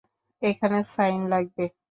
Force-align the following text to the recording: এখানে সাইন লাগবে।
এখানে 0.41 0.77
সাইন 0.93 1.21
লাগবে। 1.29 1.63